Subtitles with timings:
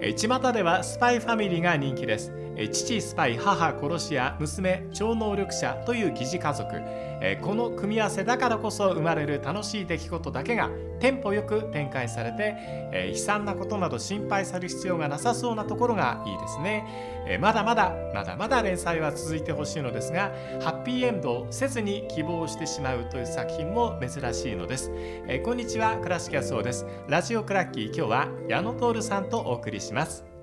[0.00, 2.32] えー巷ではスパイファミリーが人気です。
[2.70, 6.66] 父スパイ母殺し屋娘超能力者という疑似家族。
[7.42, 20.30] この組み合わせだからこそ生まれる楽しい出来事だけがテンポよく展開されて、悲惨なことなど心配される必要がなさそうなところがいいですね、まだまだまだまだ連載は続いてほしいのですが
[20.60, 24.90] ハッピーエンドをせずに希望してしまうという作品も珍しいのです、
[25.44, 26.86] こんにちは倉敷康夫です。
[27.08, 30.35] ラジオクラッキー今日は矢野徹さんとお送りします。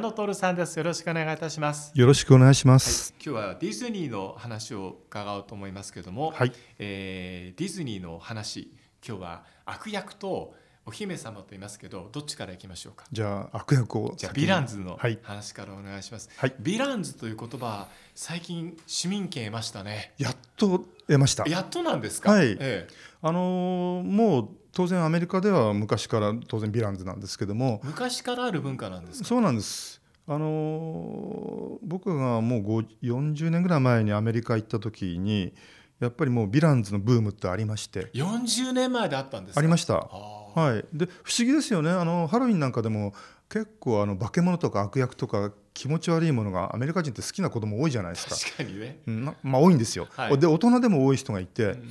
[0.00, 0.78] 矢野徹さんです。
[0.78, 1.92] よろしくお願いいたします。
[1.94, 3.12] よろしくお願いします。
[3.22, 8.72] 今日はディズニーの話を伺おうと思いますけども、はい、えーディズニーの話
[9.06, 10.54] 今日は悪役と
[10.86, 13.04] お姫様と言いますけどどっちからいきましょうか？
[13.12, 15.18] じゃあ悪役をじゃあヴィランズのはい。
[15.20, 16.54] 話からお願いします、はい。
[16.62, 20.14] ヴィランズという言葉最近市民権得ましたね。
[20.16, 21.46] やっと得ました。
[21.46, 22.30] やっとなんですか？
[22.30, 22.56] はい。
[22.58, 22.88] え
[23.20, 27.80] あのーもう当然アメリカでは昔から当然ヴィランズなんですけども。
[27.82, 29.28] え、昔からある文化なんですか？
[29.28, 29.99] そうなんです。
[30.32, 35.52] あのー僕がもう5 40年ぐらい前にアメリカ行った時に
[35.98, 38.10] やっぱりもうヴィランズのブームってありまして。
[38.14, 39.58] 40年前であったんですか？
[39.60, 39.94] ありました。
[39.94, 41.90] はい、で不思議ですよね。
[41.90, 43.12] あのハロウィンなんかでも
[43.48, 48.36] 結構あの化け物とか悪役とか気持ち悪いものがアメリカ人って好きな子供多いじゃないですか。
[48.36, 50.38] 確かにね、うんままあ多いんですよ、はい。
[50.38, 51.88] で大人でも多い人がいて、うん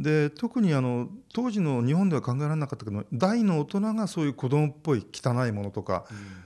[0.00, 6.04] で特にあの当時の日本では考えられなかったけど大の大人がそういう子供っぽい汚いものとか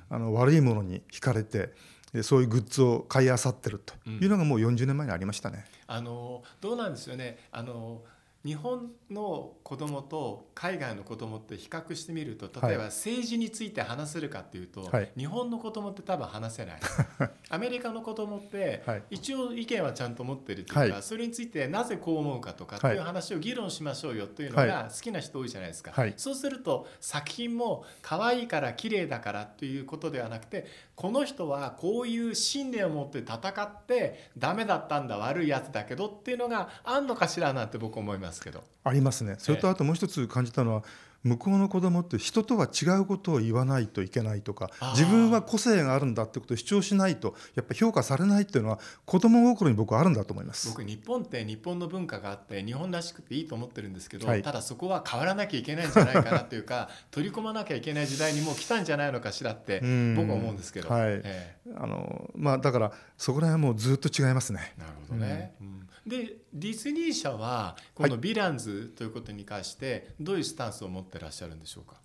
[0.08, 1.70] あの悪いものに惹かれて
[2.12, 5.64] でそういうグッズを買い漁ってるというのがもう40年前にありましたね。
[5.86, 7.38] あのどうなんですよね。
[7.50, 8.02] あの
[8.44, 12.86] 日本の子供と海外の子供って比較してみると例えばはい。
[12.88, 15.12] 政治について話せるかっていうと、はい。
[15.16, 16.80] 日本の子供って多分話せない
[17.52, 19.02] アメリカの子供って、はい。
[19.10, 21.02] 一応意見はちゃんと持ってるというか、はい。
[21.02, 26.14] それについてなぜこう思うかとかってはいいう話を議論しましょうよというのはが好きな人多いじゃないですか、はい。
[26.16, 38.64] そうすると作品も可愛いから綺麗だからということではなくてこの人はこういう信念を持って戦ってダメだったんだ悪いやつだけどっていうのがあんのかしらなんて僕思いますけど。
[38.82, 39.34] ありますね。
[39.38, 40.84] それとあともう一つ感じたのは
[41.24, 50.68] 向こうの子供って人とは違うことを言わないといけないとか自分は個性があるんだってことを主張しないとやっぱ評価されないっていうのは子供心に僕はあるんだと思います。
[50.68, 54.42] 僕日本って日本の文化があって日本らしくていいと思ってるんですけど、はい。
[54.42, 60.14] ただそこは変わらなきゃいけないんじゃないかなっていうか 取り込まなきゃいけない時代にもう来たんじゃないのかしらってうん。
[60.16, 61.02] 僕は思うんですけど、はい。
[61.08, 61.72] ええ。
[61.76, 64.74] あのまあ、だからそこら辺はもうずっと違いますね。
[64.76, 65.54] なるほどね。
[65.60, 72.00] うんでディズニー社はこの「ヴィランズ」ということに関してどういうスタンスを持ってらっしゃるんでしょうか？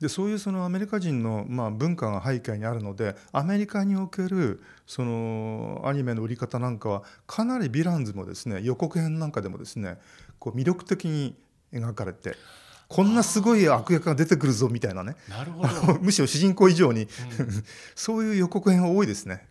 [0.00, 9.98] でそういうそのアメリカ人のまあ文化が背景にあるのでアメリカにおけるそのアニメの売り方なんかはかなりヴィランズもですね予告編なんかでもですね
[10.38, 11.36] こう魅力的に
[11.72, 12.36] 描かれて
[12.88, 15.62] こんなすごい悪役が出てくるぞみたいなねなるほ
[15.92, 17.08] ど むしろ主人公以上にうん
[17.94, 19.46] そういう予告編が多いですね。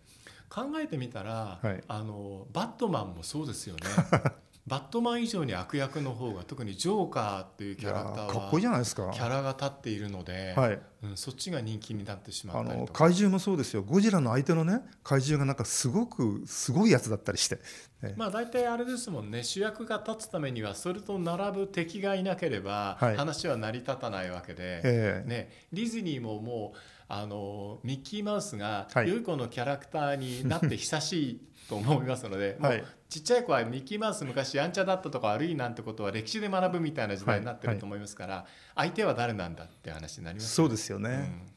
[0.52, 1.82] 考えてみたら、はい。
[1.88, 3.82] あのバットマンもそうですよね。
[4.68, 9.10] バットマン以上に悪役の方が特にジョーカーっていうキャラクターーかっこいいじはゃないですか。
[9.12, 13.06] キャラが立っているので、はい、うん、そっちが人気になってしまあったりとか。
[13.06, 13.82] の怪獣もそうですよ。
[13.82, 17.60] ゴジラの相手のね怪獣がなんかすごくすごいやつだったりして、
[18.04, 19.44] ねまあ大体あれですもんね。
[19.44, 23.18] 主役が立つためにはそれと並ぶ敵がいなければはい。
[23.18, 25.28] 話は成り立たないわけで、ええ。
[25.28, 26.78] ね、ディズニーももう
[27.14, 29.10] あのミッキーマウスがはい。
[29.10, 32.78] 良い子のキャラクターになって久しいと思いますので、 はい。
[32.78, 38.46] もうちっちゃい子はミッキーマウス昔やんちゃだったとか悪いなんてことは歴史で学ぶみたいな時代になってると思いますから、
[38.76, 41.52] 相手は誰なんだって話になりますそうですよね。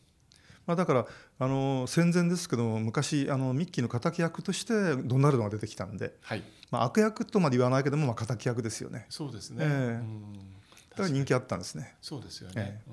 [0.66, 1.06] まあ、だから
[1.38, 6.42] あの戦前ですけども昔あのミッキーの敵役としてドナルドが出てきたんで、はい。
[6.72, 9.06] まあ、悪役とまで言わないけども、まあ、敵役ですよね。
[9.09, 9.71] そうですね、ええ。
[9.71, 10.32] うん。
[10.91, 11.94] だから人気あったんですね。
[12.03, 12.54] そうですよね。
[12.56, 12.92] えう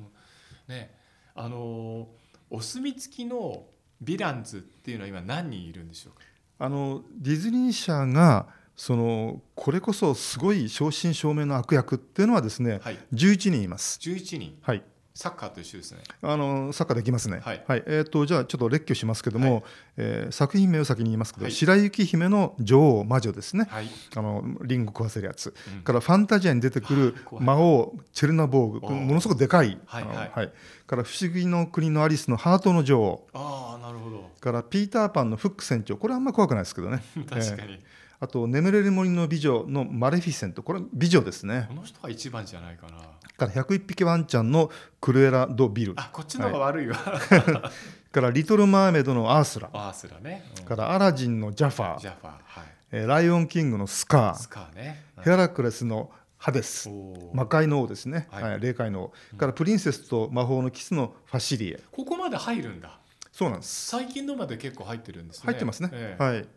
[0.72, 0.75] ん。
[0.75, 0.95] ね、
[1.33, 2.07] あの
[2.51, 3.63] お墨付きの
[4.03, 6.22] ヴィランズっていうのは今何人いるんでしょうか？
[6.59, 8.46] あのディズニー社が
[8.76, 13.99] そのこれこそすごい正真正銘の悪役っていうのはですね、はい、11人います。
[14.02, 15.99] 11人、はいサッカーと一緒ですね。
[16.22, 17.41] あのサッカーできますね。
[17.43, 17.63] はい。
[17.67, 19.63] えー、とじゃあちょっと列挙しますけども、はい。
[19.97, 21.52] えー作品名を先に言いますけど、はい。
[21.52, 23.67] 白雪姫の女王魔女ですね。
[23.69, 25.81] はい、あのリング壊せるやつ、うん。
[25.84, 28.79] からファンタジアに出てくる魔王チェルナボーグ。
[28.81, 28.93] おー。
[28.93, 30.31] ものすごくでかい、あのはい。
[30.34, 30.53] はい。
[30.87, 33.28] から不思議の国のアリスのハートの女王。
[33.34, 34.29] ああなるほど。
[34.40, 35.97] からピーターパンのフック船長。
[35.97, 37.03] これはあんま怖くないですけどね。
[37.29, 37.79] 確かに、
[38.22, 40.62] あと眠れる森の美女のマレフィセント。
[40.62, 41.66] これ美女ですね。
[41.68, 42.94] この人が一番じゃないかな。
[43.35, 44.70] から101匹ワンちゃんの
[45.00, 45.94] クルエラ・ド・ビル。
[45.96, 46.96] あこっちの方が悪いわ。
[48.12, 49.72] から「リトル・マーメイド」のアースラ。
[49.73, 50.66] アースラね、うん。
[50.66, 52.00] から「アラジン」のジャファー。
[52.00, 52.66] ジャファーはい。
[52.91, 55.03] えーライオンキングのスカスカーね。
[55.17, 56.90] ー、ヘラクレスのハデス、
[57.34, 58.44] 魔界の王ですね、はい。
[58.44, 63.00] はい霊界の王、からプリンセスと魔法のキスのファシリエ、ここまで入るんだ。
[63.32, 63.88] そうなんです。
[63.88, 65.44] 最近のまで結構入ってるんですね。
[65.46, 65.90] 入ってますね。
[65.91, 66.24] ええ。
[66.24, 66.47] はい。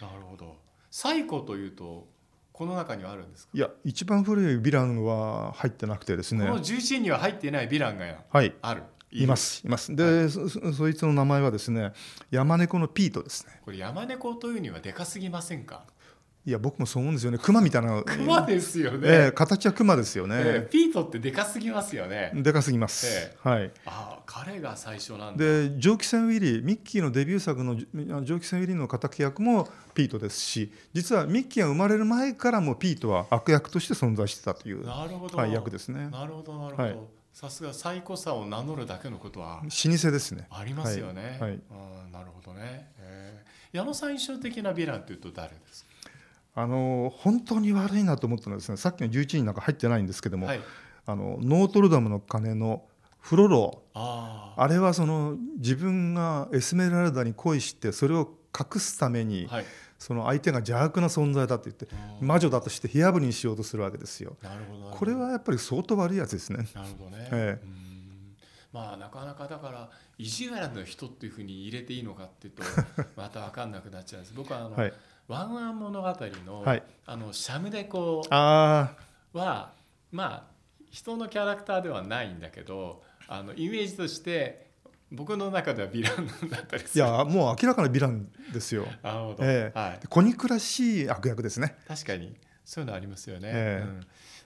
[0.00, 0.56] なるほど
[0.90, 2.06] 最古というと
[2.52, 6.52] この中にはあるんですか、いや、一番古いヴィランは入ってなくてですねこ。
[6.52, 8.54] の11人には入っていないヴィランがはい。
[8.62, 9.66] あるいます。
[9.66, 9.94] います。
[9.94, 11.92] で、そそそいつの名前はですね、
[12.30, 13.60] 山猫のピートですね。
[13.64, 15.84] これ山猫というにはでかすぎませんか？
[16.46, 17.38] いや、僕もそう思うんですよね。
[17.38, 18.02] 熊みたいな。
[18.02, 20.66] クマですよね、ええ形は熊ですよええね。
[20.70, 23.06] ピートってでかすぎますよね、でかすぎます。
[23.08, 23.70] えはい。
[23.86, 25.42] ああ彼が最初なんだ。
[25.42, 27.88] で蒸気船ウィリーミッキーのデビュー作のじ
[28.24, 36.10] 蒸気船ウィリーの敵役もピートですし実はミッキーが生まれる前からもピートは悪役として存在してたという、なるほど、はい、役ですね。
[36.10, 36.98] なるほどなるほど、はい。
[37.32, 40.46] さすが最古さを名乗るだけのことは老舗ですね。
[40.50, 41.50] ありますよね、はい。
[41.52, 41.60] はい。
[41.70, 45.90] ああなるほどね、えー矢野さん印象的なヴィランというと誰ですか？
[46.54, 50.60] あの本当に悪いなと思ったのはですねさっきの11人なんか入ってないんですけども、はい。
[51.06, 52.84] あのノートルダムの鐘の
[53.20, 59.64] フロロああれはその自分がエスメラルダに恋してそれを隠すために、あはい。
[59.98, 61.86] その相手が邪悪な存在だって言って
[62.20, 62.28] うん。
[62.28, 64.36] 魔女だとして火あぶりにしようとするわけですよ。
[64.92, 66.66] これはやっぱり相当悪いやつですね。
[66.74, 67.64] なるほどね、ええ。
[67.64, 68.36] うん。
[68.72, 72.62] まあなかなかだから意地悪な人っていうふうに入れていいのかっていうと
[73.16, 74.34] また分かんなくなっちゃうんです。
[74.34, 74.92] 僕はあの、はい、
[75.28, 76.16] ワンワン物語
[76.46, 76.82] の,、はい。
[77.06, 78.94] あのシャムデコあ
[79.32, 79.72] は
[80.12, 80.44] まあ
[80.90, 84.70] 人のキャラクターではないんだけどあのイメージとして
[85.10, 87.04] 僕の中ではヴィランだったりーする。
[87.04, 88.86] いやもう明らかなヴィランですよ。
[89.02, 89.78] なるほど、ええ。
[89.78, 91.76] はい、子憎らしい悪役ですね。
[91.86, 92.36] 確かに。
[92.64, 93.86] そういうのありますよね、ええ。
[93.86, 94.00] うん、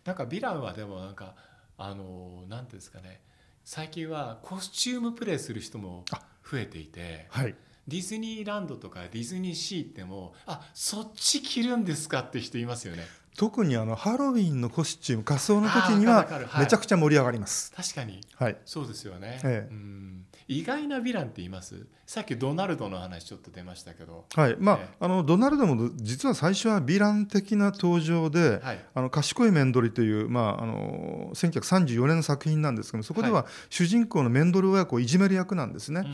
[0.04, 1.34] なんかヴィランはでもなんか
[1.76, 3.20] あのなんていうんですかね。
[3.64, 6.04] 最近はコスチュームプレイする人も
[6.50, 7.26] 増えていて。
[7.30, 7.54] はい。
[7.88, 13.02] ディズニーランドとかディズニーシーってもあそっち着るんですかって人いますよね。
[13.38, 16.26] 特にあのハロウィンのコスチューム仮装の時には
[16.58, 17.70] めちゃくちゃ盛り上がります。
[17.70, 18.20] 確かに。
[18.34, 18.56] はい。
[18.64, 19.72] そうですよね、ええ。
[19.72, 20.24] うん。
[20.48, 21.86] 意外なヴィランって言います？
[22.04, 24.24] さっきドナルドの話ちょっと出ましたけど。
[24.34, 24.56] はい。
[24.58, 24.94] まあ、ええ。
[24.98, 28.84] あのドナルドも実は最初はヴィラン的な登場で、はい。
[28.92, 36.04] あの賢いメンドリという、まあ、あの1934年の作品なんですけどそこでは主人公のメンドル親子をいじめる役なんですね。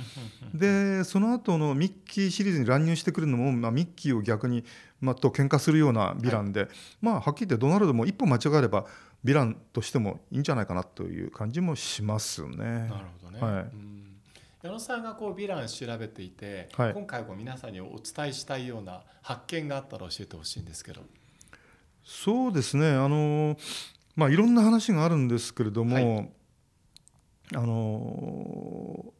[0.52, 4.62] でその後のミッキーシリーズに乱入してくるのも、まあ、ミッキーを逆に、
[5.04, 6.68] まあ、と喧嘩するようなヴィランで、
[7.00, 8.86] まあはっきり言ってドナルドも一歩間違えれば
[9.24, 12.56] ヴィランとしてもいいんじゃないかなという感じもしますね。
[12.56, 13.62] なるほどね、はい。
[13.62, 14.16] うん。
[14.62, 16.92] 矢野さんがこうヴィラン調べていて、はい。
[16.94, 21.02] 今回こう皆さんにお伝えしたいような発見があったら教えてほしいんですけど。
[22.04, 22.90] そうですね。
[22.90, 23.56] あの、
[24.16, 26.30] まあ、いろんな話があるんですけれども、はい。
[27.54, 29.12] あの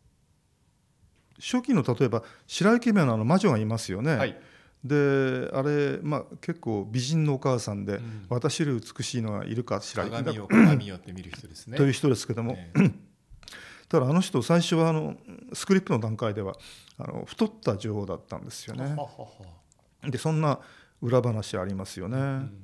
[1.39, 4.17] 初期の例えば白雪姫のあの魔女がいますよね。
[4.17, 4.37] はい、
[4.85, 8.27] であれ、まあ、結構美人のお母さんで、うん。
[8.29, 11.79] 私より美しいのがいるかしら鏡を鏡をって見る人ですね。
[11.79, 12.71] という人ですけども、え
[13.89, 15.17] ただあの人最初はあの
[15.55, 16.55] スクリプトの段階では
[16.99, 18.85] あの太った女王だったんですよね。
[18.87, 19.05] えは。
[19.05, 20.11] はは。
[20.11, 20.61] でそんな
[21.01, 22.19] 裏話ありますよね。
[22.19, 22.61] うん。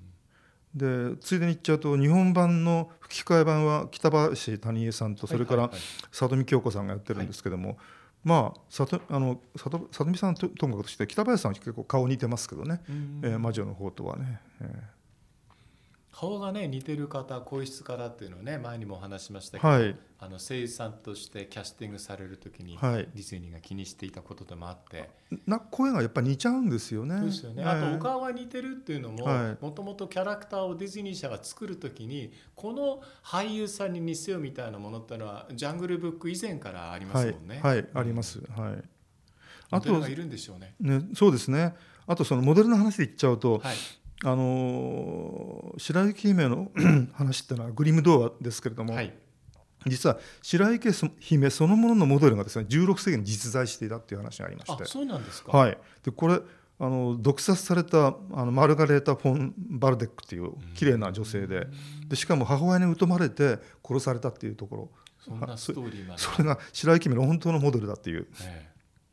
[0.75, 5.83] でついでに言っちゃうと日本版の吹き替え版は北林谷江さんとそれからはいはいはい。
[6.13, 7.79] 里見京子さんがやってるんですけども、
[8.23, 14.41] まあ里あの里里見さんとともかくとして北林さんは結構顔似てますけどね、うんえー魔女の方とはね。
[14.61, 15.00] え
[16.13, 25.09] 顔がね似てる方皇室からっていうのをね前にもお話ししましたーけど、はいあの声優さんとしてキャスティングされる時に、はいディズニーが気にしていたことでもあって、
[25.47, 27.17] な声がやっぱり似ちゃうんですよね。
[27.17, 37.61] そうですよね、えーあとお顔が似てるっていうのもはいもともとキャラクターをディズニー社が作る時にこの俳優さんに似せようみたいなものってのはジャングルブック以前からありますはいもんね。
[37.63, 38.41] はい、あります。
[38.55, 38.85] はい。
[39.71, 40.75] モあといるんでしょうね。
[40.81, 41.75] ね、そうですね。
[42.07, 43.77] あとそのモデルの話で言っちゃうと、はい、
[44.25, 46.71] あのー白雪姫の
[47.15, 49.15] 話っていうのはグリム童話ですけれども、はい、
[49.87, 55.57] 実は白雪姫そのもののモデルがですね16世紀に実在していたっていう話がありまして、あそうなんですか。
[55.57, 55.79] はい。
[56.05, 56.41] でこれ
[56.79, 61.67] あの毒殺されたあのマルガレータ・フォン・バルデックっていう綺麗な女性で
[62.09, 64.91] でしかも母親に疎まれて殺されたっていうところ。
[65.19, 68.27] そんなストーリーまで、それが白雪姫の本当のモデルだっていう。
[68.43, 68.70] ええ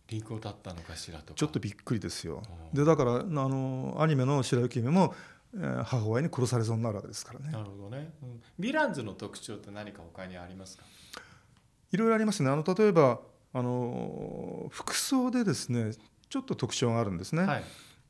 [0.08, 1.34] リンクを立ったのかしらとか。
[1.36, 2.74] ちょっとびっくりですよう。
[2.74, 5.14] んでだからあのアニメの白雪姫も、
[5.56, 7.52] えー母親に殺されそうになるわけですからね。
[7.52, 8.42] なるほどね、うん。
[8.60, 10.84] ヴィランズの特徴って何か他にありますか？
[11.92, 12.50] いろいろありますね。
[12.50, 13.22] あの例えば
[13.54, 15.94] あの服装でですね
[16.30, 17.44] ちょっと特徴があるんですね。
[17.44, 17.64] はい。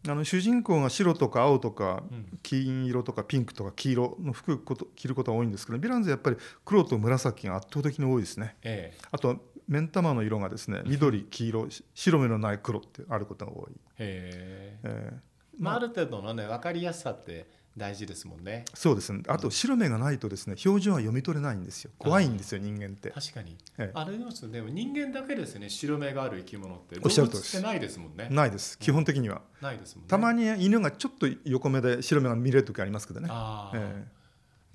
[0.07, 8.55] あの主人公が白とか青とかうん金色とかピンクとか黄色の服こと着ることが多いんですけどヴィランズはやっぱり黒と紫が圧倒的に多いですね。
[8.63, 9.35] ええあとは
[9.67, 15.63] 目ん玉の色がですね緑黄色し白目のない黒ってあることが多い、へええー。
[15.63, 15.79] まあ、あ。
[15.79, 17.47] る程度のね分かりやすさって
[17.77, 18.65] 大事ですもんね。
[18.73, 19.13] そうです。
[19.13, 21.91] ねあと白目がないとですね表情は読み取れないんですよ。
[21.99, 23.55] 怖いんですよ人間って、確かに。
[23.77, 23.91] ええ。
[23.93, 26.99] あれですでも人間だけですね白目がある生き物って。
[27.03, 27.63] おっしゃるとり。
[27.63, 28.29] ないですもんね。
[28.31, 30.09] ないです基本的には、ないですもんね。
[30.09, 33.27] たまに犬がちょっと横目で白目が見れる時ありますけどね。
[33.29, 34.07] ああ、え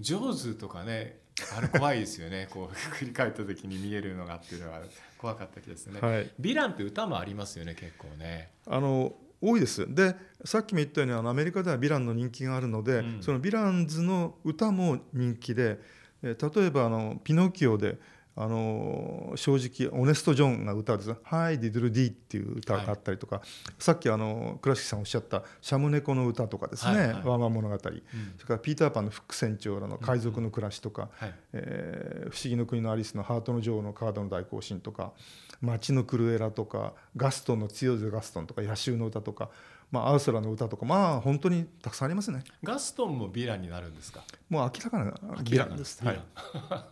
[0.02, 1.20] ジョーズとかね
[1.56, 2.48] あれ怖いですよね。
[2.52, 4.82] こう振り返った時に見えるのがっていうのは
[5.16, 6.30] 怖かった気ですね、えはい。
[6.40, 8.50] ヴィランって歌もありますよね結構ね。
[8.66, 9.92] あの多いです。
[9.92, 13.22] でさっきも言ったようにあのアメリカではヴィランの人気があるので、うん。
[13.22, 15.78] そのヴィランズの歌も人気で、
[16.22, 17.98] えー例えばあのピノキオで
[18.34, 23.42] あの正直オネスト・ジョンが歌うんです「Hi-Diddle-Dee」っていう歌があったりとか、
[23.78, 27.22] さっきあの倉敷さんおっしゃった「シャムネコの歌」とかですね「はいはい。
[27.24, 28.00] ワンワン物語」それうん
[28.46, 31.34] からピーター・パンのフック船長らの海賊の暮らしとか、はい。
[31.52, 35.12] えー不思議の国のアリスのハートの女王のカードの大行進とか
[35.60, 39.50] 街のクルエラとかガストンの強いぜガストンとか野衆の歌とか、
[39.92, 42.42] まあ、アウスラの歌とかまあ本当にたくさんありますね。
[42.64, 44.24] ガストンもヴィランになるんですか？
[44.48, 46.20] もう明らかなヴィランです、はい。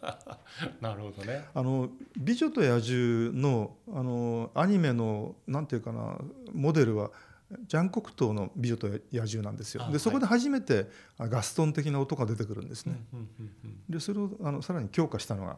[0.83, 1.47] なるほどね。
[1.54, 1.88] あの
[2.19, 6.19] 美女と野獣のあのアニメのなんていうかな
[6.52, 7.11] モデルは
[7.66, 9.90] ジャンコク島の美女と野獣なんですよ。
[9.90, 13.00] でそこで初めてあガストン的な音が出てくるんですね、
[13.88, 15.57] でそれをあのさらに強化したのがあ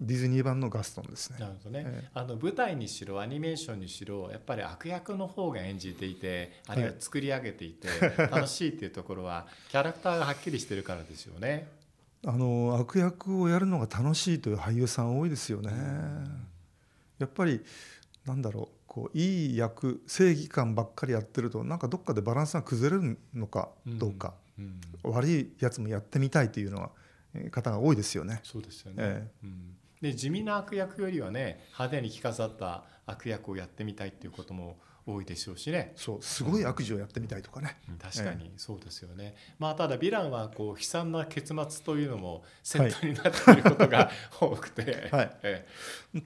[0.00, 1.38] ディズニー版のガストンですね。
[1.40, 7.88] なるほどね、えあの舞台にしろアニメーションにしろやっぱり悪役の方が演じていてあるいは作り上げていて、
[8.30, 11.66] 楽しいっていうところはキャラクターがはっきりしてるからですよね。
[12.26, 15.70] あの悪役をやるのが楽しいという俳優さん多いですよね。
[17.18, 17.62] やっぱり
[18.26, 24.80] なんだろうこういい役正義感ばっかりやってるとなんかどっかでバランスが崩れるのかどうか、うん。
[25.04, 26.99] 悪いやつもやってみたいというのはえー
[27.50, 28.40] 方が多いですよね。
[28.42, 35.92] そうですよね、えうん、で地味な悪役よりはね派手に着飾った悪役をやってみたいっていうことも多いでしょうしね。
[35.96, 37.78] そうすごい悪事をやってみたいとかね。
[37.88, 37.96] うん。
[37.96, 44.10] 確かにそうですよね、まあただヴィランはこう悲惨な結末というのもセットになっていることが
[44.40, 45.36] 多くて、 はい。
[45.42, 45.66] え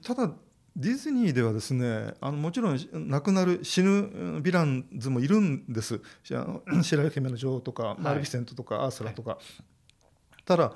[0.03, 0.31] ただ
[0.75, 6.01] ディズニーではですねあのもちろん亡くなる死ぬうんヴィランズもいるんです。
[6.23, 9.39] 白雪姫の女王とか、マルフィセントとかアースラとか、
[10.45, 10.73] ただ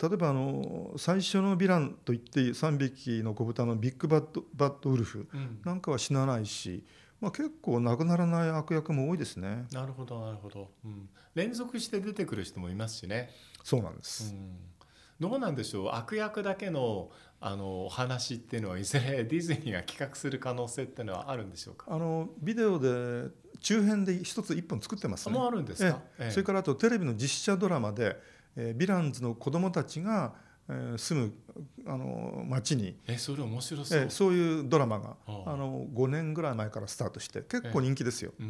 [0.00, 5.26] 例えばあの最初のヴィランと言っていい3匹の子豚のビッグバッドバッドウルフ
[5.64, 6.84] なんかは死なないし、
[7.22, 9.64] まあ、結構亡くならない悪役も多いですね。
[9.72, 13.30] なるほどなるほど、うん、連続して出てくる人もいますしね、
[13.64, 14.58] そうなんでうす、ん、
[15.18, 15.88] どうなんでしょう？
[15.94, 17.10] 悪役だけの
[17.40, 21.86] あのお話っていうのはいずれ ディズニーが企画する可能性っていうのはあるんでしょうか？
[21.88, 25.34] あのビデオで中編で一つ一本作ってますね。
[25.34, 26.30] あもうあるんですか、ええ。
[26.30, 28.20] それからあとテレビの実写ドラマで、
[28.56, 30.34] えー、ヴィランズの子供たちが、
[30.68, 31.32] えー住む
[31.86, 38.46] あの町に、えそれ面白そう、えーそういうドラマがあの5年ぐらい前からスタートして結構人気ですよ、ヴ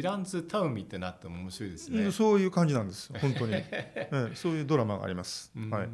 [0.00, 2.04] ィランズタウンみってなっても面白いですね。
[2.04, 2.12] うん。
[2.12, 3.12] そういう感じなんです。
[3.18, 5.70] 本当に、 えーそういうドラマがあります、うん。
[5.70, 5.88] はい。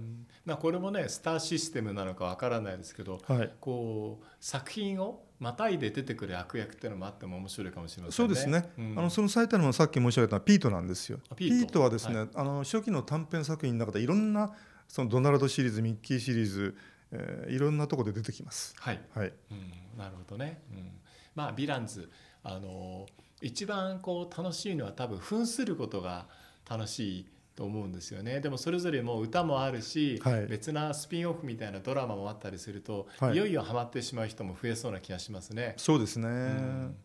[0.44, 8.28] まあこれもねスターシステムなのかわからないですけどはい、こう作品をまたいで出てくる悪役っていうのもあっても面白いかもしれませんね。
[8.28, 8.99] そうですね、ん。
[8.99, 11.21] あのその最たるもさっき申し上げたピートなんですよ。
[11.30, 14.52] あピピートはですね、あの初期の短編作品の中でいろんな
[14.88, 16.76] そのドナルドシリーズミッキーシリーズ、
[17.12, 18.75] えーいろんなところで出てきます。
[18.78, 19.33] はい、はい。
[19.50, 20.61] うん、なるほどね。
[20.73, 20.90] うん、
[21.35, 22.11] まあヴィランズ
[22.42, 23.07] あの
[23.40, 26.26] 一番こう楽しいのは多分扮することが
[26.68, 27.26] 楽しい
[27.58, 28.40] と思うんですよね。
[28.40, 30.46] でもそれぞれもう歌もあるし、はい。
[30.46, 33.34] 別なスピンオフみたいなドラマもあったりすると、はい。
[33.34, 35.74] い、よいよハマってしまう人も増えそうな気がしますね。
[35.76, 36.96] そうですね、ん。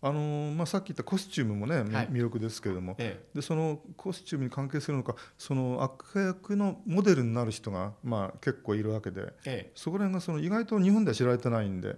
[0.00, 2.08] あのまあ、さっき言ったコスチュームもね、みはい。
[2.08, 2.94] 魅力ですけれども。
[2.96, 9.72] えでそのコスチュームに関係するのかその悪役のモデルになる人が、まあ、結構いるわけでええ。
[9.74, 11.96] そこら辺がその意外と日本では知られてないんで例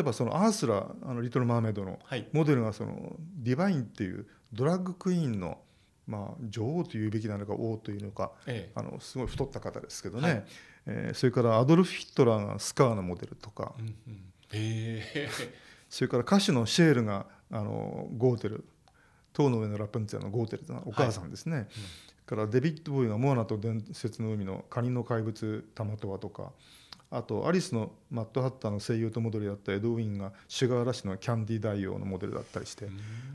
[0.00, 2.26] えばそのアースラあのリトル・マーメイドのはい。
[2.32, 5.58] モデルがそのディバインっていうドラッグクイーンの、
[6.06, 8.72] まあ、女王というべきなのか王というのかええ。
[8.74, 10.44] あのすごい太った方ですけどね、はい。
[10.86, 13.74] えーそれからアドルフ・ヒットラーがスカーのモデルとか。
[13.78, 13.94] うんうん、
[14.52, 15.28] ええ。
[15.88, 18.64] それから歌手のシェールがあのゴーテル。
[19.34, 21.66] 塔の上のラプンツェルのゴーテルのお母さんですね、
[22.28, 26.52] それからデビッド・ボーイがモアナと伝説の海のカニの怪物タマトワとか
[27.10, 32.88] あとアリスのマット・ハッターの声優とモデルだったエドウィンがシュガーラッシュのキャンディ大王のモデルだったりして、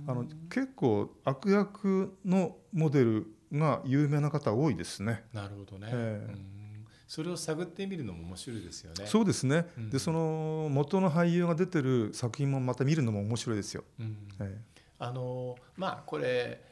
[0.07, 5.23] あの結構悪役のモデルが有名な方多いですね。
[5.33, 6.33] なるほどね、ええ。
[6.33, 6.85] うん。
[7.07, 9.07] それを探ってみるのも面白いですよね。
[9.07, 9.89] そうですね、うん。
[9.89, 13.83] でその元の俳優が出てる作品もまた見るのも面白いですよ。
[13.99, 14.17] うん。
[14.41, 14.57] え。
[14.99, 16.63] あのまあこれ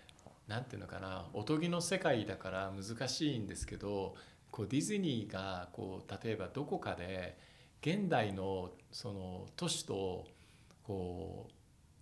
[0.48, 1.26] なんていうのかな。
[1.34, 4.16] おとぎの世界だから難しいんですけど
[4.52, 7.38] こうディズニーがこう例えばどこかで
[7.82, 10.26] 現代のその都市と
[10.84, 11.52] こう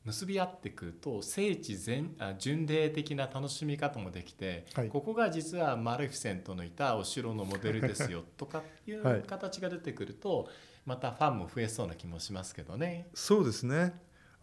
[0.05, 10.47] 結び合ってくると聖地全あ巡礼的な楽しみ方もできて、はいここが実はマレフィセントのいたお城のモデルですよとかいう形が出てくると
[10.85, 13.07] またファンも増えそうな気もしますけどね。
[13.15, 13.93] そうですね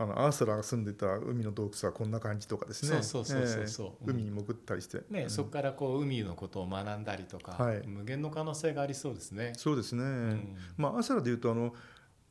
[0.03, 3.03] あのアーサラが住んでた海の洞窟はこんな感じとかですね。
[3.03, 5.31] そうそうそうそう海に潜ったりして、ね、うん。
[5.31, 7.87] そこからこう海のことを学んだりとか、はい。
[7.87, 9.53] 無限の可能性がありそうですね。
[9.57, 10.57] そうですね、うん。
[10.77, 11.75] まあアーサラでいうとあの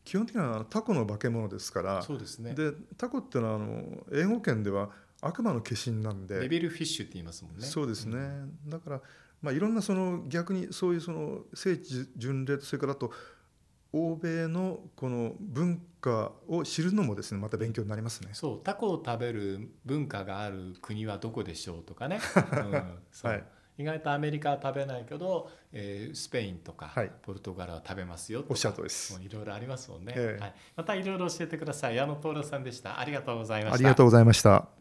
[0.03, 2.01] 基本的にはタコの化け物ですから。
[2.01, 2.53] そうですね。
[2.53, 4.89] でタコっていうのはあの英語圏では
[5.21, 6.39] 悪魔の化身なんで。
[6.39, 7.65] デビルフィッシュって言いますもんね。
[7.65, 8.57] そうですね、ん。
[8.67, 9.01] だから、
[9.41, 13.11] まあ、いろんなその逆にそういうその聖地巡礼とそれからあと
[13.93, 18.29] 欧米のこの文化を知るのもですねまた勉強になりますね。
[18.33, 22.19] そうタコを食べる文化がある国はどこでしょうとかね、
[22.53, 23.43] うんはい。
[23.77, 27.11] 意外とアメリカは食べないけど、えースペインとか、はい。
[27.21, 29.13] ポルトガルは食べますよとかおっしゃる通りです。
[29.13, 30.41] もういろいろありますもんね、ええ。
[30.41, 31.95] はい、またいろいろ教えてください。
[31.95, 32.99] 矢野徹さんでした。
[32.99, 33.75] ありがとうございました。
[33.75, 34.80] ありがとうございました。